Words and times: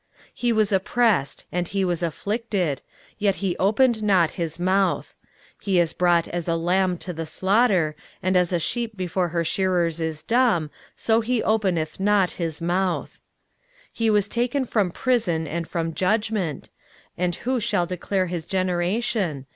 23:053:007 0.31 0.31
He 0.33 0.53
was 0.53 0.71
oppressed, 0.71 1.45
and 1.51 1.67
he 1.67 1.85
was 1.85 2.01
afflicted, 2.01 2.81
yet 3.19 3.35
he 3.35 3.55
opened 3.57 4.01
not 4.01 4.31
his 4.31 4.59
mouth: 4.59 5.13
he 5.61 5.77
is 5.77 5.93
brought 5.93 6.27
as 6.29 6.47
a 6.47 6.55
lamb 6.55 6.97
to 6.97 7.13
the 7.13 7.27
slaughter, 7.27 7.95
and 8.23 8.35
as 8.35 8.51
a 8.51 8.57
sheep 8.57 8.97
before 8.97 9.27
her 9.27 9.43
shearers 9.43 10.01
is 10.01 10.23
dumb, 10.23 10.71
so 10.95 11.21
he 11.21 11.43
openeth 11.43 11.99
not 11.99 12.31
his 12.31 12.59
mouth. 12.59 13.19
23:053:008 13.89 13.89
He 13.93 14.09
was 14.09 14.27
taken 14.27 14.65
from 14.65 14.89
prison 14.89 15.45
and 15.45 15.67
from 15.67 15.93
judgment: 15.93 16.71
and 17.15 17.35
who 17.35 17.59
shall 17.59 17.85
declare 17.85 18.25
his 18.25 18.47
generation? 18.47 19.45